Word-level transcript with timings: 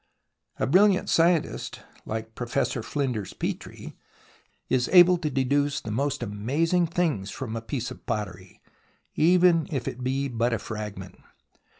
A 0.57 0.65
brilliant 0.65 1.11
scientist 1.11 1.81
like 2.07 2.33
Professor 2.33 2.81
Flinders 2.81 3.33
Petrie 3.33 3.95
is 4.67 4.89
able 4.91 5.19
to 5.19 5.29
deduce 5.29 5.79
the 5.79 5.91
most 5.91 6.23
amazing 6.23 6.87
things 6.87 7.29
from 7.29 7.55
a 7.55 7.61
piece 7.61 7.91
of 7.91 8.07
pottery, 8.07 8.63
even 9.13 9.67
if 9.69 9.87
it 9.87 10.03
be 10.03 10.27
but 10.27 10.53
a 10.53 10.57
fragment. 10.57 11.17